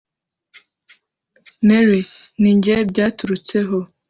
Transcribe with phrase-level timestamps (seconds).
[1.67, 2.01] mary:
[2.41, 3.77] ninjye byaturutseho